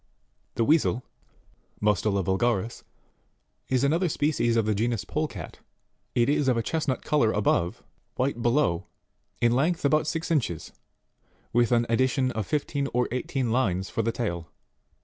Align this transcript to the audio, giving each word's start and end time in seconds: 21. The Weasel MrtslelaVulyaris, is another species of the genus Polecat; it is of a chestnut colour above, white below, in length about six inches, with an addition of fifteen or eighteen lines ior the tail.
21. 0.55 0.55
The 0.55 0.65
Weasel 0.65 1.03
MrtslelaVulyaris, 1.83 2.81
is 3.69 3.83
another 3.83 4.09
species 4.09 4.57
of 4.57 4.65
the 4.65 4.73
genus 4.73 5.05
Polecat; 5.05 5.59
it 6.15 6.27
is 6.27 6.47
of 6.47 6.57
a 6.57 6.63
chestnut 6.63 7.03
colour 7.03 7.31
above, 7.31 7.83
white 8.15 8.41
below, 8.41 8.87
in 9.41 9.51
length 9.51 9.85
about 9.85 10.07
six 10.07 10.31
inches, 10.31 10.71
with 11.53 11.71
an 11.71 11.85
addition 11.87 12.31
of 12.31 12.47
fifteen 12.47 12.87
or 12.95 13.07
eighteen 13.11 13.51
lines 13.51 13.91
ior 13.95 14.01
the 14.03 14.11
tail. 14.11 14.47